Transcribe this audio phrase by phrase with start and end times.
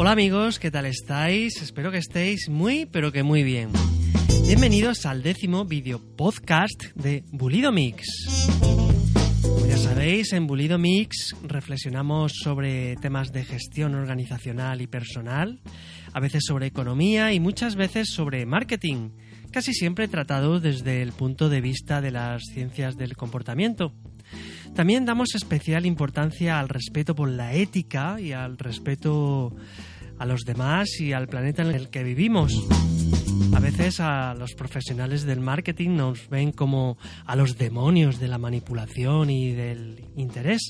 [0.00, 1.60] Hola amigos, ¿qué tal estáis?
[1.60, 3.68] Espero que estéis muy, pero que muy bien.
[4.46, 8.06] Bienvenidos al décimo video podcast de Bulido Mix.
[9.42, 15.60] Como ya sabéis, en Bulido Mix reflexionamos sobre temas de gestión organizacional y personal,
[16.14, 19.10] a veces sobre economía y muchas veces sobre marketing,
[19.52, 23.92] casi siempre tratado desde el punto de vista de las ciencias del comportamiento.
[24.74, 29.54] También damos especial importancia al respeto por la ética y al respeto
[30.20, 32.52] a los demás y al planeta en el que vivimos.
[33.54, 38.36] A veces a los profesionales del marketing nos ven como a los demonios de la
[38.36, 40.60] manipulación y del interés.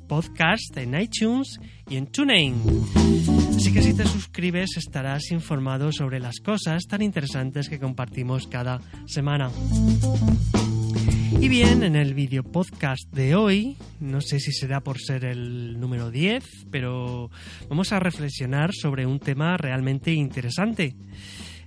[0.07, 2.55] podcasts en iTunes y en TuneIn.
[3.55, 8.79] Así que si te suscribes estarás informado sobre las cosas tan interesantes que compartimos cada
[9.07, 9.49] semana.
[11.43, 15.77] Y bien, en el video podcast de hoy, no sé si será por ser el
[15.77, 17.29] número 10, pero
[17.67, 20.95] vamos a reflexionar sobre un tema realmente interesante.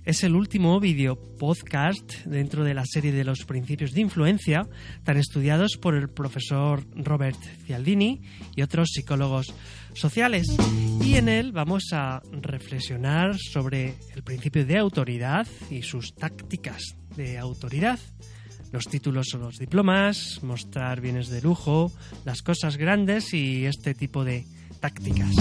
[0.03, 4.67] Es el último video podcast dentro de la serie de los principios de influencia,
[5.03, 8.23] tan estudiados por el profesor Robert Cialdini
[8.55, 9.53] y otros psicólogos
[9.93, 10.47] sociales.
[11.03, 16.81] Y en él vamos a reflexionar sobre el principio de autoridad y sus tácticas
[17.15, 17.99] de autoridad.
[18.71, 21.91] Los títulos son los diplomas, mostrar bienes de lujo,
[22.25, 24.45] las cosas grandes y este tipo de
[24.79, 25.33] tácticas.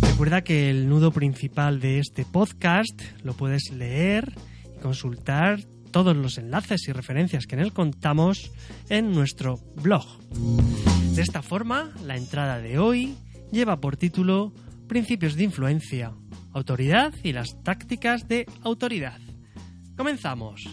[0.00, 4.32] Recuerda que el nudo principal de este podcast lo puedes leer
[4.76, 8.50] y consultar todos los enlaces y referencias que en él contamos
[8.88, 10.04] en nuestro blog.
[11.14, 13.16] De esta forma, la entrada de hoy
[13.52, 14.52] lleva por título
[14.88, 16.12] Principios de influencia,
[16.52, 19.20] autoridad y las tácticas de autoridad.
[19.96, 20.64] Comenzamos.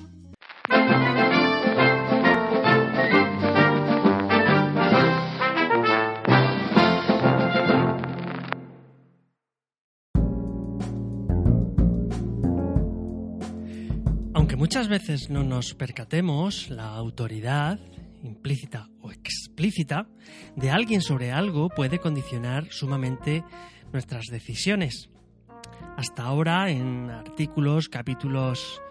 [14.72, 17.78] Muchas veces no nos percatemos, la autoridad,
[18.24, 20.08] implícita o explícita,
[20.56, 23.44] de alguien sobre algo puede condicionar sumamente
[23.92, 25.09] nuestras decisiones.
[25.98, 28.82] Hasta ahora, en artículos, capítulos,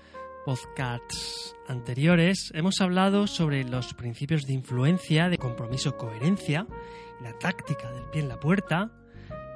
[0.45, 6.67] podcasts anteriores, hemos hablado sobre los principios de influencia, de compromiso, coherencia,
[7.23, 8.91] la táctica del pie en la puerta,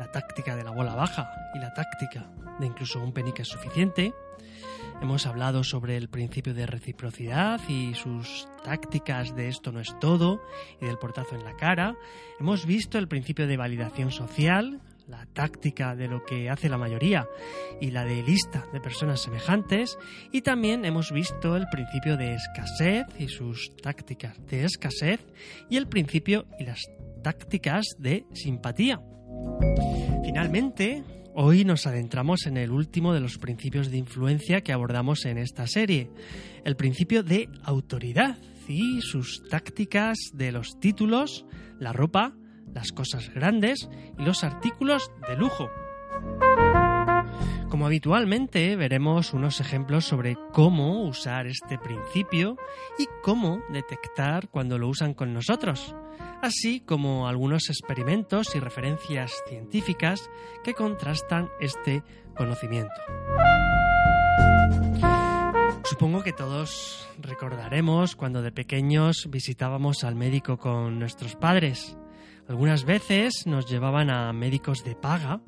[0.01, 2.31] la táctica de la bola baja y la táctica
[2.61, 4.15] de incluso un penique suficiente.
[5.05, 10.41] Hemos hablado sobre el principio de reciprocidad y sus tácticas de esto no es todo
[10.81, 11.95] y del portazo en la cara.
[12.41, 17.29] Hemos visto el principio de validación social, la táctica de lo que hace la mayoría
[17.83, 19.99] y la de lista de personas semejantes.
[20.33, 25.21] Y también hemos visto el principio de escasez y sus tácticas de escasez
[25.69, 26.81] y el principio y las
[27.23, 29.03] tácticas de simpatía.
[30.25, 31.05] Finalmente,
[31.37, 35.67] Hoy nos adentramos en el último de los principios de influencia que abordamos en esta
[35.67, 36.09] serie,
[36.65, 41.45] el principio de autoridad y sus tácticas de los títulos,
[41.81, 42.37] la ropa,
[42.73, 45.69] las cosas grandes y los artículos de lujo.
[47.69, 52.57] Como habitualmente veremos unos ejemplos sobre cómo usar este principio
[52.99, 55.95] y cómo detectar cuando lo usan con nosotros
[56.45, 60.31] así como algunos experimentos y referencias científicas
[60.63, 62.03] que contrastan este
[62.37, 62.93] conocimiento.
[65.85, 71.97] Supongo que todos recordaremos cuando de pequeños visitábamos al médico con nuestros padres.
[72.47, 75.41] Algunas veces nos llevaban a médicos de paga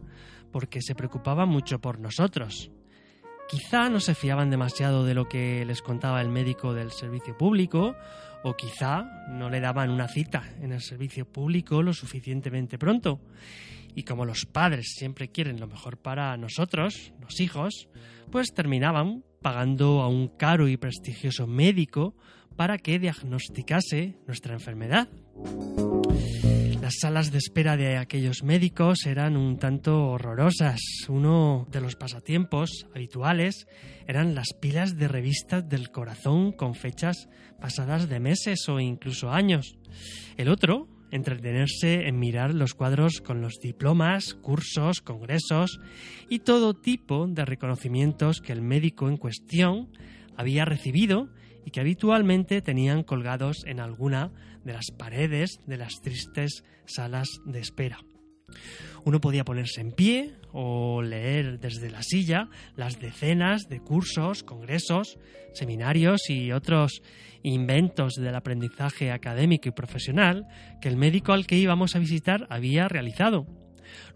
[0.57, 2.71] porque se preocupaban mucho por nosotros.
[3.47, 7.95] Quizá no se fiaban demasiado de lo que les contaba el médico del servicio público
[8.43, 13.21] o quizá no le daban una cita en el servicio público lo suficientemente pronto.
[13.95, 17.91] Y como los padres siempre quieren lo mejor para nosotros, los hijos,
[18.33, 22.15] pues terminaban pagando a un caro y prestigioso médico
[22.57, 25.07] para que diagnosticase nuestra enfermedad.
[26.87, 30.79] Las salas de espera de aquellos médicos eran un tanto horrorosas.
[31.09, 33.67] Uno de los pasatiempos habituales
[34.07, 37.29] eran las pilas de revistas del corazón con fechas
[37.61, 39.77] pasadas de meses o incluso años.
[40.37, 45.81] El otro, entretenerse en mirar los cuadros con los diplomas, cursos, congresos
[46.29, 49.89] y todo tipo de reconocimientos que el médico en cuestión
[50.37, 51.31] había recibido
[51.65, 54.31] y que habitualmente tenían colgados en alguna
[54.67, 57.99] de las paredes de las tristes salas de espera.
[59.05, 65.19] Uno podía ponerse en pie o leer desde la silla las decenas de cursos, congresos,
[65.55, 67.03] seminarios y otros
[67.43, 70.47] inventos del aprendizaje académico y profesional
[70.81, 73.47] que el médico al que íbamos a visitar había realizado.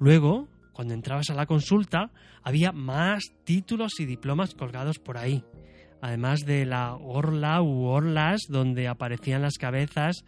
[0.00, 2.10] Luego, cuando entrabas a la consulta,
[2.42, 5.44] había más títulos y diplomas colgados por ahí,
[6.00, 10.24] además de la orla u orlas donde aparecían las cabezas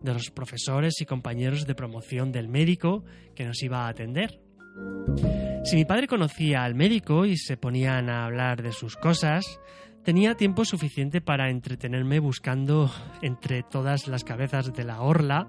[0.00, 4.40] de los profesores y compañeros de promoción del médico que nos iba a atender.
[5.64, 9.58] Si mi padre conocía al médico y se ponían a hablar de sus cosas,
[10.04, 12.90] tenía tiempo suficiente para entretenerme buscando
[13.22, 15.48] entre todas las cabezas de la orla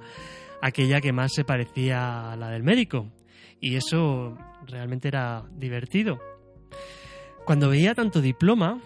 [0.62, 3.12] aquella que más se parecía a la del médico.
[3.60, 6.20] Y eso realmente era divertido.
[7.46, 8.82] Cuando veía tanto diploma,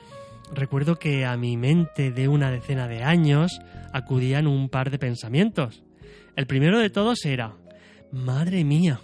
[0.54, 3.60] recuerdo que a mi mente de una decena de años
[3.94, 5.84] acudían un par de pensamientos.
[6.36, 7.56] El primero de todos era,
[8.12, 9.00] Madre mía,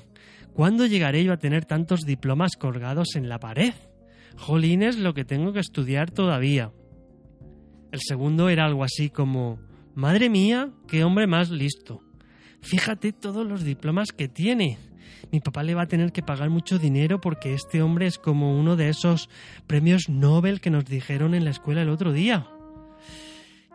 [0.53, 3.73] ¿cuándo llegaré yo a tener tantos diplomas colgados en la pared?
[4.37, 6.71] Jolines lo que tengo que estudiar todavía.
[7.91, 9.59] El segundo era algo así como,
[9.95, 12.01] Madre mía, qué hombre más listo.
[12.61, 14.77] Fíjate todos los diplomas que tiene.
[15.31, 18.57] Mi papá le va a tener que pagar mucho dinero porque este hombre es como
[18.57, 19.29] uno de esos
[19.67, 22.47] premios Nobel que nos dijeron en la escuela el otro día.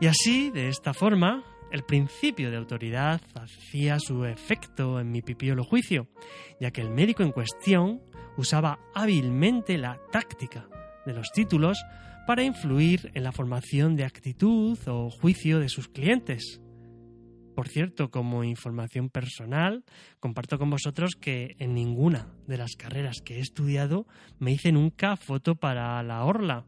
[0.01, 5.65] Y así, de esta forma, el principio de autoridad hacía su efecto en mi pipiolo
[5.65, 6.09] juicio,
[6.61, 8.03] ya que el médico en cuestión
[8.37, 10.67] usaba hábilmente la táctica
[11.07, 11.79] de los títulos
[12.27, 16.62] para influir en la formación de actitud o juicio de sus clientes.
[17.55, 19.85] Por cierto, como información personal,
[20.21, 24.07] comparto con vosotros que en ninguna de las carreras que he estudiado
[24.39, 26.65] me hice nunca foto para la orla.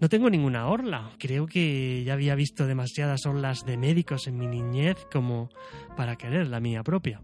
[0.00, 1.10] No tengo ninguna orla.
[1.18, 5.50] Creo que ya había visto demasiadas orlas de médicos en mi niñez como
[5.96, 7.20] para querer la mía propia.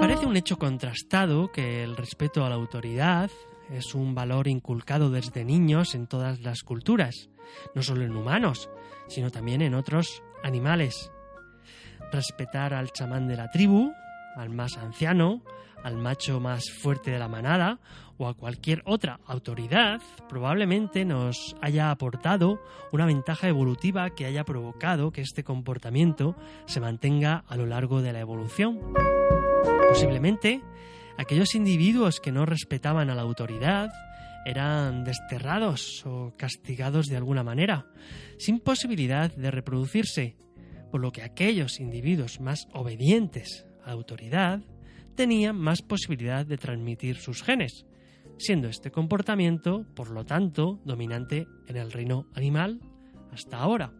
[0.00, 3.30] Parece un hecho contrastado que el respeto a la autoridad
[3.70, 7.28] es un valor inculcado desde niños en todas las culturas,
[7.74, 8.70] no solo en humanos,
[9.08, 11.10] sino también en otros animales.
[12.12, 13.92] Respetar al chamán de la tribu,
[14.36, 15.42] al más anciano,
[15.82, 17.78] al macho más fuerte de la manada
[18.18, 22.60] o a cualquier otra autoridad probablemente nos haya aportado
[22.92, 26.34] una ventaja evolutiva que haya provocado que este comportamiento
[26.66, 28.80] se mantenga a lo largo de la evolución.
[29.88, 30.62] Posiblemente,
[31.18, 33.90] aquellos individuos que no respetaban a la autoridad
[34.44, 37.86] eran desterrados o castigados de alguna manera,
[38.38, 40.36] sin posibilidad de reproducirse,
[40.90, 44.60] por lo que aquellos individuos más obedientes a la autoridad
[45.16, 47.86] tenían más posibilidad de transmitir sus genes,
[48.38, 52.80] siendo este comportamiento, por lo tanto, dominante en el reino animal
[53.32, 53.92] hasta ahora.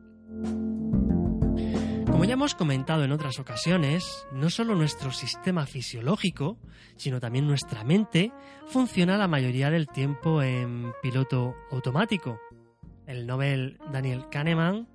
[2.26, 6.58] Ya hemos comentado en otras ocasiones, no solo nuestro sistema fisiológico,
[6.96, 8.32] sino también nuestra mente
[8.66, 12.40] funciona la mayoría del tiempo en piloto automático.
[13.06, 14.88] El Nobel Daniel Kahneman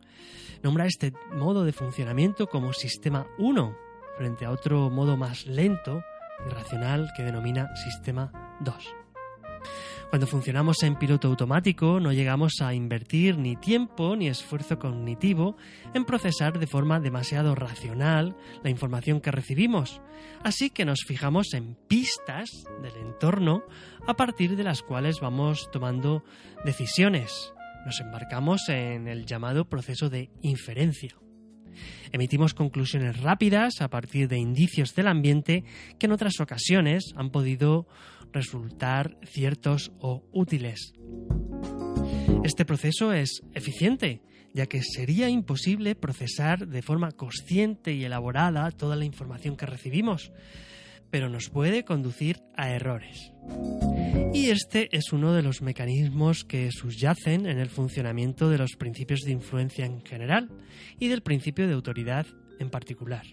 [0.62, 3.78] nombra este modo de funcionamiento como sistema 1,
[4.18, 6.04] frente a otro modo más lento
[6.46, 8.76] y racional que denomina sistema 2.
[10.12, 15.56] Cuando funcionamos en piloto automático no llegamos a invertir ni tiempo ni esfuerzo cognitivo
[15.94, 20.01] en procesar de forma demasiado racional la información que recibimos,
[20.44, 22.50] así que nos fijamos en pistas
[22.84, 23.63] del entorno
[24.06, 26.25] a partir de las cuales vamos tomando
[26.65, 27.53] decisiones.
[27.86, 31.15] Nos embarcamos en el llamado proceso de inferencia.
[32.12, 35.63] Emitimos conclusiones rápidas a partir de indicios del ambiente
[35.98, 37.88] que en otras ocasiones han podido
[38.32, 40.94] resultar ciertos o útiles.
[42.44, 44.22] Este proceso es eficiente,
[44.54, 50.32] ya que sería imposible procesar de forma consciente y elaborada toda la información que recibimos,
[51.10, 53.32] pero nos puede conducir a errores.
[54.34, 59.22] Y este es uno de los mecanismos que subyacen en el funcionamiento de los principios
[59.22, 60.50] de influencia en general
[61.00, 62.26] y del principio de autoridad
[62.60, 63.26] en particular.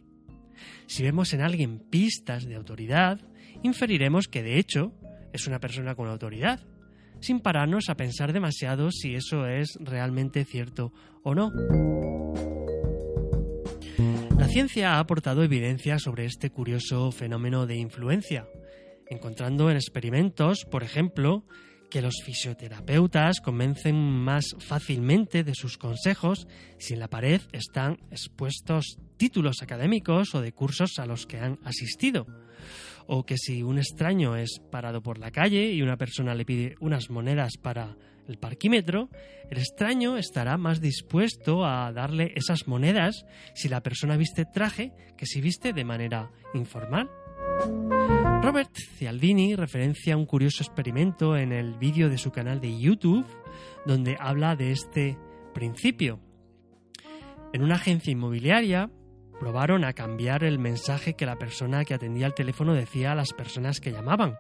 [0.87, 3.21] Si vemos en alguien pistas de autoridad,
[3.63, 4.93] inferiremos que de hecho
[5.33, 6.61] es una persona con autoridad,
[7.21, 11.53] sin pararnos a pensar demasiado si eso es realmente cierto o no.
[14.39, 18.47] La ciencia ha aportado evidencia sobre este curioso fenómeno de influencia,
[19.09, 21.45] encontrando en experimentos, por ejemplo,
[21.91, 26.47] que los fisioterapeutas convencen más fácilmente de sus consejos
[26.79, 31.59] si en la pared están expuestos títulos académicos o de cursos a los que han
[31.65, 32.27] asistido.
[33.11, 36.77] O que si un extraño es parado por la calle y una persona le pide
[36.79, 37.97] unas monedas para
[38.29, 39.09] el parquímetro,
[39.51, 43.25] el extraño estará más dispuesto a darle esas monedas
[43.55, 47.09] si la persona viste traje que si viste de manera informal.
[48.43, 53.27] Robert Cialdini referencia un curioso experimento en el vídeo de su canal de YouTube
[53.87, 55.17] donde habla de este
[55.55, 56.21] principio.
[57.55, 58.91] En una agencia inmobiliaria
[59.39, 63.33] probaron a cambiar el mensaje que la persona que atendía el teléfono decía a las
[63.33, 64.37] personas que llamaban.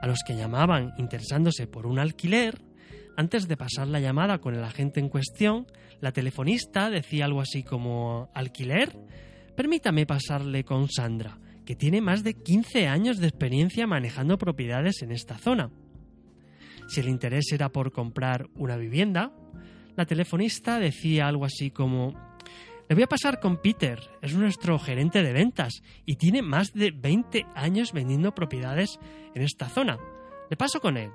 [0.00, 2.60] A los que llamaban interesándose por un alquiler,
[3.16, 5.66] antes de pasar la llamada con el agente en cuestión,
[6.00, 8.98] la telefonista decía algo así como ¿alquiler?
[9.54, 15.12] Permítame pasarle con Sandra que tiene más de 15 años de experiencia manejando propiedades en
[15.12, 15.70] esta zona.
[16.88, 19.32] Si el interés era por comprar una vivienda,
[19.96, 22.14] la telefonista decía algo así como
[22.92, 26.90] Le voy a pasar con Peter, es nuestro gerente de ventas y tiene más de
[26.90, 28.98] 20 años vendiendo propiedades
[29.34, 29.98] en esta zona.
[30.50, 31.10] Le paso con él.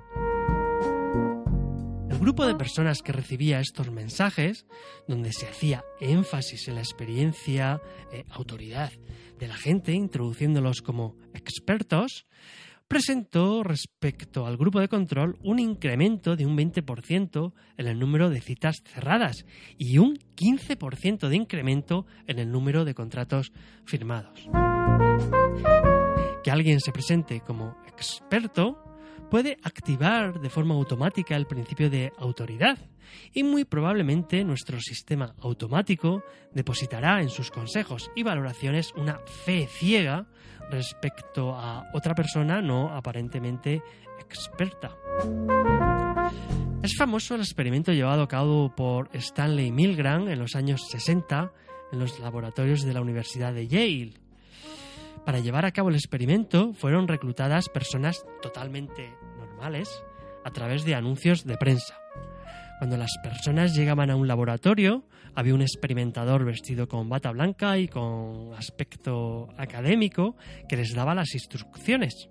[2.10, 4.66] El grupo de personas que recibía estos mensajes,
[5.06, 7.80] donde se hacía énfasis en la experiencia,
[8.10, 8.90] eh, autoridad
[9.38, 12.26] de la gente, introduciéndolos como expertos,
[12.88, 18.40] presentó respecto al grupo de control un incremento de un 20% en el número de
[18.40, 19.44] citas cerradas
[19.76, 23.52] y un 15% de incremento en el número de contratos
[23.84, 24.48] firmados.
[26.42, 28.87] Que alguien se presente como experto
[29.30, 32.78] puede activar de forma automática el principio de autoridad
[33.32, 40.26] y muy probablemente nuestro sistema automático depositará en sus consejos y valoraciones una fe ciega
[40.70, 43.82] respecto a otra persona no aparentemente
[44.18, 44.94] experta.
[46.82, 51.52] Es famoso el experimento llevado a cabo por Stanley Milgram en los años 60
[51.92, 54.27] en los laboratorios de la Universidad de Yale
[55.28, 60.02] para llevar a cabo el experimento fueron reclutadas personas totalmente normales
[60.42, 62.00] a través de anuncios de prensa.
[62.78, 65.04] Cuando las personas llegaban a un laboratorio,
[65.34, 70.34] había un experimentador vestido con bata blanca y con aspecto académico
[70.66, 72.30] que les daba las instrucciones.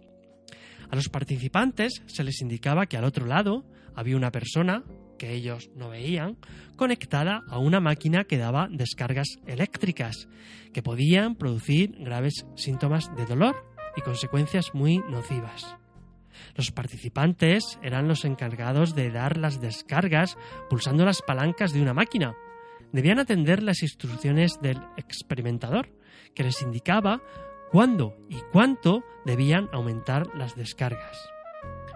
[0.89, 3.63] A los participantes se les indicaba que al otro lado
[3.93, 4.83] había una persona
[5.17, 6.37] que ellos no veían,
[6.75, 10.27] conectada a una máquina que daba descargas eléctricas,
[10.73, 13.55] que podían producir graves síntomas de dolor
[13.95, 15.75] y consecuencias muy nocivas.
[16.55, 20.37] Los participantes eran los encargados de dar las descargas
[20.69, 22.35] pulsando las palancas de una máquina.
[22.91, 25.89] Debían atender las instrucciones del experimentador,
[26.33, 27.21] que les indicaba
[27.71, 31.36] cuándo y cuánto debían aumentar las descargas.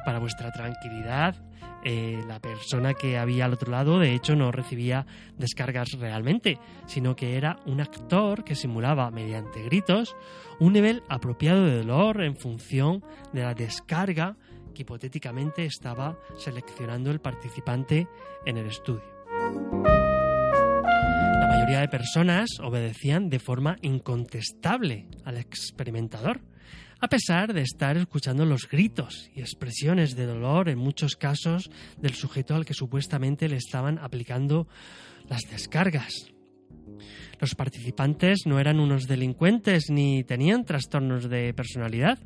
[0.06, 1.36] Para vuestra tranquilidad,
[1.84, 5.06] eh, la persona que había al otro lado de hecho no recibía
[5.38, 10.16] descargas realmente, sino que era un actor que simulaba mediante gritos
[10.60, 13.04] un nivel apropiado de dolor en función
[13.34, 14.38] de la descarga
[14.76, 18.08] que hipotéticamente estaba seleccionando el participante
[18.46, 19.04] en el estudio.
[21.40, 26.42] La mayoría de personas obedecían de forma incontestable al experimentador
[27.02, 32.14] a pesar de estar escuchando los gritos y expresiones de dolor en muchos casos del
[32.14, 34.68] sujeto al que supuestamente le estaban aplicando
[35.28, 36.32] las descargas.
[37.40, 42.20] Los participantes no eran unos delincuentes ni tenían trastornos de personalidad,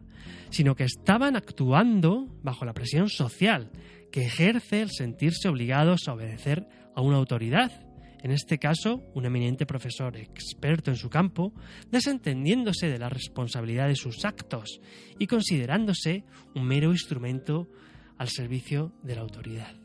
[0.49, 3.71] sino que estaban actuando bajo la presión social
[4.11, 7.84] que ejerce el sentirse obligados a obedecer a una autoridad
[8.25, 11.53] en este caso un eminente profesor experto en su campo,
[11.91, 14.81] desentendiéndose de la responsabilidad de sus actos
[15.19, 16.23] y considerándose
[16.55, 17.69] un mero instrumento
[18.17, 19.75] al servicio de la autoridad.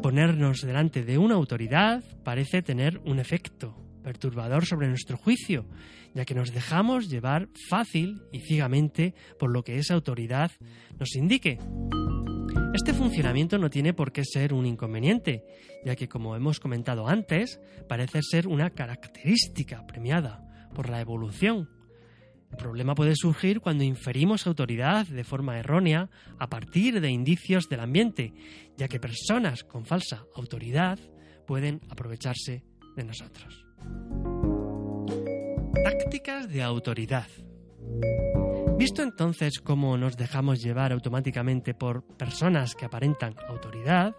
[0.00, 5.66] Ponernos delante de una autoridad parece tener un efecto perturbador sobre nuestro juicio,
[6.14, 10.50] ya que nos dejamos llevar fácil y ciegamente por lo que esa autoridad
[10.98, 11.58] nos indique.
[12.74, 15.44] Este funcionamiento no tiene por qué ser un inconveniente,
[15.84, 20.42] ya que como hemos comentado antes, parece ser una característica premiada
[20.74, 21.68] por la evolución.
[22.50, 27.80] El problema puede surgir cuando inferimos autoridad de forma errónea a partir de indicios del
[27.80, 28.32] ambiente,
[28.76, 30.98] ya que personas con falsa autoridad
[31.46, 32.64] pueden aprovecharse
[32.96, 33.66] de nosotros.
[35.84, 37.26] Tácticas de autoridad.
[38.82, 44.16] Visto entonces cómo nos dejamos llevar automáticamente por personas que aparentan autoridad,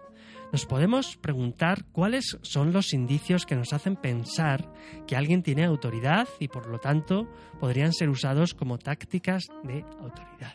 [0.52, 4.72] nos podemos preguntar cuáles son los indicios que nos hacen pensar
[5.06, 7.28] que alguien tiene autoridad y por lo tanto
[7.60, 10.54] podrían ser usados como tácticas de autoridad.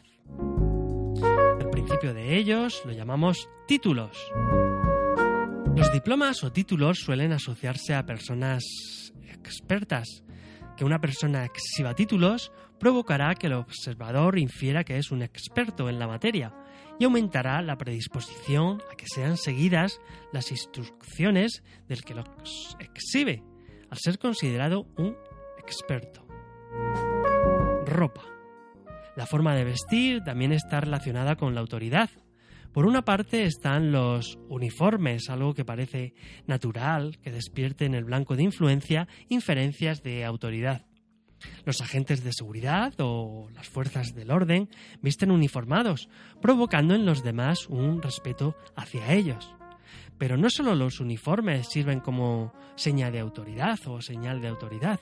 [1.59, 4.17] El principio de ellos lo llamamos títulos.
[5.75, 8.63] Los diplomas o títulos suelen asociarse a personas
[9.21, 10.23] expertas.
[10.75, 15.99] Que una persona exhiba títulos provocará que el observador infiera que es un experto en
[15.99, 16.53] la materia
[16.99, 19.99] y aumentará la predisposición a que sean seguidas
[20.33, 23.43] las instrucciones del que los exhibe,
[23.89, 25.15] al ser considerado un
[25.57, 26.25] experto.
[27.85, 28.23] Ropa.
[29.15, 32.09] La forma de vestir también está relacionada con la autoridad.
[32.73, 36.13] Por una parte están los uniformes, algo que parece
[36.45, 40.88] natural, que despierte en el blanco de influencia inferencias de autoridad.
[41.65, 44.69] Los agentes de seguridad o las fuerzas del orden
[45.01, 46.09] visten uniformados,
[46.41, 49.53] provocando en los demás un respeto hacia ellos.
[50.17, 54.99] Pero no solo los uniformes sirven como seña de autoridad o señal de autoridad.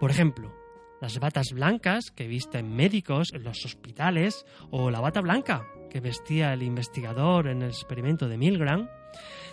[0.00, 0.52] Por ejemplo,
[1.00, 6.54] las batas blancas que visten médicos en los hospitales o la bata blanca que vestía
[6.54, 8.88] el investigador en el experimento de Milgram,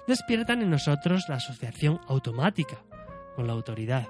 [0.08, 2.84] despiertan en nosotros la asociación automática
[3.36, 4.08] con la autoridad.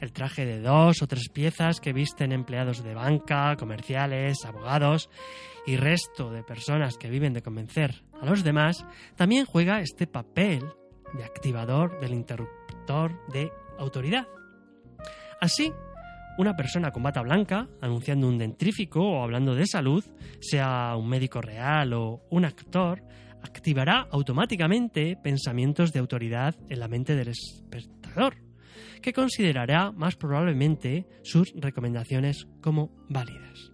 [0.00, 5.10] El traje de dos o tres piezas que visten empleados de banca, comerciales, abogados
[5.66, 8.84] y resto de personas que viven de convencer a los demás
[9.16, 10.64] también juega este papel
[11.14, 14.26] de activador del interruptor de autoridad.
[15.40, 15.72] Así,
[16.38, 20.04] una persona con bata blanca, anunciando un dentrífico o hablando de salud,
[20.40, 23.02] sea un médico real o un actor,
[23.42, 28.51] activará automáticamente pensamientos de autoridad en la mente del espectador
[29.02, 33.72] que considerará más probablemente sus recomendaciones como válidas.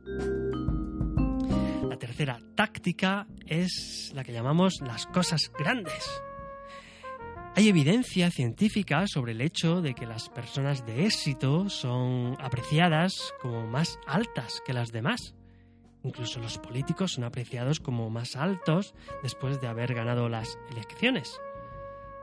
[1.88, 6.08] La tercera táctica es la que llamamos las cosas grandes.
[7.54, 13.66] Hay evidencia científica sobre el hecho de que las personas de éxito son apreciadas como
[13.66, 15.35] más altas que las demás.
[16.05, 21.40] Incluso los políticos son apreciados como más altos después de haber ganado las elecciones.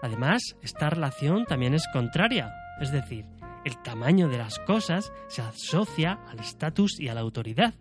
[0.01, 3.25] Además, esta relación también es contraria, es decir,
[3.65, 7.73] el tamaño de las cosas se asocia al estatus y a la autoridad.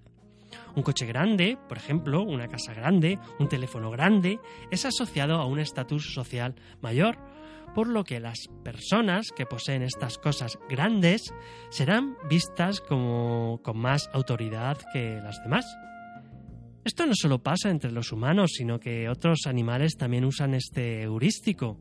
[0.76, 5.59] Un coche grande, por ejemplo, una casa grande, un teléfono grande, es asociado a un
[5.59, 7.18] estatus social mayor,
[7.74, 11.35] por lo que las personas que poseen estas cosas grandes
[11.70, 15.66] serán vistas como con más autoridad que las demás.
[16.85, 21.78] Esto no solo pasa entre los humanos, sino que otros animales también usan este heurístico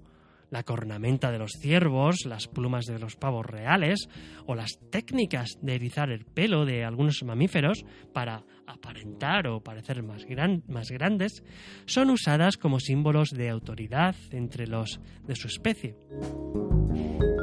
[0.54, 4.08] la cornamenta de los ciervos, las plumas de los pavos reales
[4.46, 10.28] o las técnicas de erizar el pelo de algunos mamíferos para aparentar o parecer más,
[10.68, 11.44] más grandes,
[11.88, 15.96] son usadas como símbolos de autoridad entre los de su especie.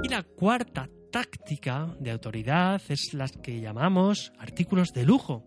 [0.05, 5.45] Y la cuarta táctica de autoridad es la que llamamos artículos de lujo,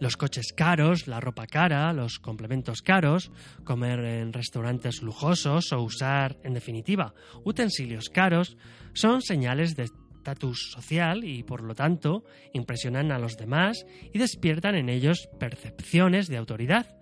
[0.00, 3.30] los coches caros, la ropa cara, los complementos caros,
[3.64, 8.56] comer en restaurantes lujosos o usar, en definitiva, utensilios caros,
[8.94, 9.84] son señales de
[10.26, 16.26] estatus social y, por lo tanto, impresionan a los demás y despiertan en ellos percepciones
[16.26, 16.96] de autoridad,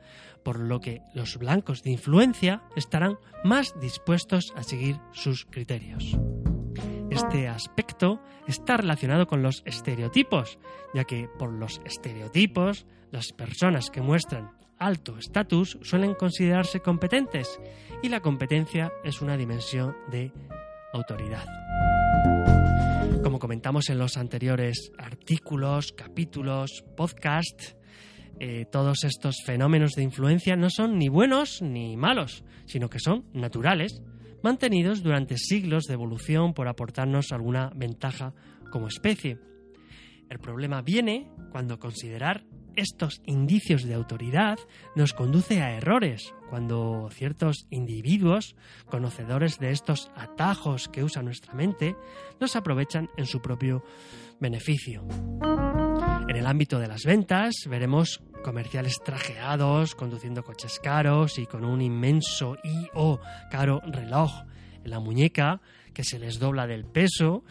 [0.44, 6.18] por lo que los blancos de influencia estarán más dispuestos a seguir sus criterios.
[7.14, 10.58] Este aspecto está relacionado con los estereotipos,
[10.94, 14.50] ya que por los estereotipos las personas que muestran
[14.80, 17.60] alto estatus suelen considerarse competentes
[18.02, 20.32] y la competencia es una dimensión de
[20.92, 21.44] autoridad.
[23.22, 27.76] Como comentamos en los anteriores artículos, capítulos, podcasts,
[28.40, 33.26] eh, todos estos fenómenos de influencia no son ni buenos ni malos, sino que son
[33.32, 34.02] naturales
[34.44, 38.34] mantenidos durante siglos de evolución por aportarnos alguna ventaja
[38.70, 39.38] como especie.
[40.28, 42.44] El problema viene cuando considerar
[42.76, 44.58] estos indicios de autoridad
[44.96, 48.54] nos conduce a errores, cuando ciertos individuos,
[48.84, 51.96] conocedores de estos atajos que usa nuestra mente,
[52.38, 53.82] los aprovechan en su propio
[54.40, 55.06] beneficio.
[56.28, 61.80] En el ámbito de las ventas veremos comerciales trajeados, conduciendo coches caros y con un
[61.80, 63.18] inmenso y o
[63.50, 64.30] caro reloj
[64.84, 65.60] en la muñeca
[65.94, 67.42] que se les dobla del peso,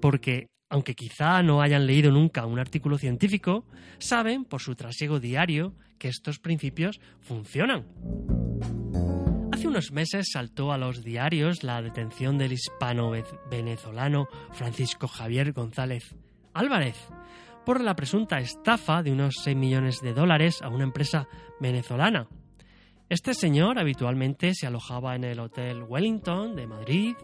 [0.00, 3.66] porque aunque quizá no hayan leído nunca un artículo científico,
[3.98, 7.86] saben por su trasiego diario que estos principios funcionan.
[9.52, 16.14] Hace unos meses saltó a los diarios la detención del hispano-venezolano Francisco Javier González
[16.54, 16.96] Álvarez,
[17.68, 21.28] por la presunta estafa de unos 6 millones de dólares a una empresa
[21.60, 22.26] venezolana.
[23.10, 27.14] Este señor habitualmente se alojaba en el Hotel Wellington de Madrid,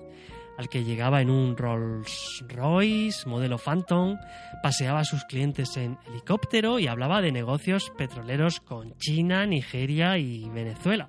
[0.59, 4.19] al que llegaba en un Rolls Royce modelo Phantom,
[4.63, 10.47] paseaba a sus clientes en helicóptero y hablaba de negocios petroleros con China, Nigeria y
[10.51, 11.09] Venezuela.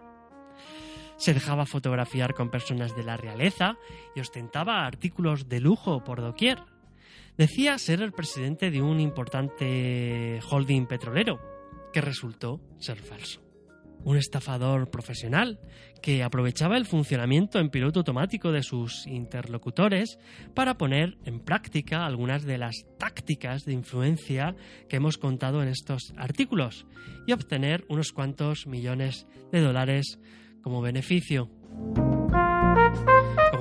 [1.18, 3.76] Se dejaba fotografiar con personas de la realeza
[4.16, 6.60] y ostentaba artículos de lujo por doquier.
[7.38, 11.40] Decía ser el presidente de un importante holding petrolero,
[11.92, 13.42] que resultó ser falso.
[14.06, 15.60] Un estafador profesional
[16.02, 20.18] que aprovechaba el funcionamiento en piloto automático de sus interlocutores
[20.54, 24.56] para poner en práctica algunas de las tácticas de influencia
[24.88, 26.86] que hemos contado en estos artículos
[27.28, 30.20] y obtener unos cuantos millones de dólares
[30.62, 31.50] como beneficio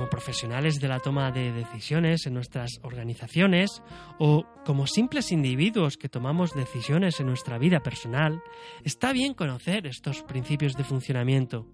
[0.09, 3.81] profesionales de la toma de decisiones en nuestras organizaciones
[4.19, 8.41] o como simples individuos que tomamos decisiones en nuestra vida personal,
[8.83, 11.67] está bien conocer estos principios de funcionamiento.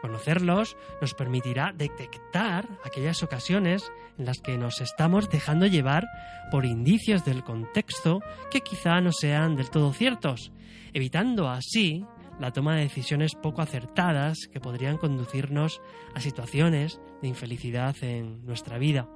[0.00, 6.06] Conocerlos nos permitirá detectar aquellas ocasiones en las que nos estamos dejando llevar
[6.50, 10.52] por indicios del contexto que quizá no sean del todo ciertos,
[10.92, 12.04] evitando así
[12.40, 15.80] la toma de decisiones poco acertadas que podrían conducirnos
[16.14, 19.08] a situaciones de infelicidad en nuestra vida.